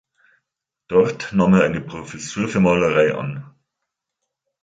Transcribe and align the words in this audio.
Dort 0.87 1.31
nahm 1.31 1.53
er 1.53 1.61
eine 1.63 1.79
Professur 1.79 2.47
für 2.47 2.59
Malerei 2.59 3.13
an. 3.13 3.53